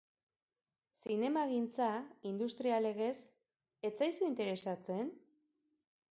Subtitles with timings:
[1.01, 1.89] Zinemagintza,
[2.29, 3.13] industria legez,
[3.89, 5.13] ez zaizu interesatzen?